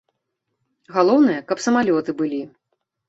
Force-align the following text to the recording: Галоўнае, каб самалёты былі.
Галоўнае, 0.95 1.37
каб 1.51 1.57
самалёты 1.67 2.11
былі. 2.23 2.41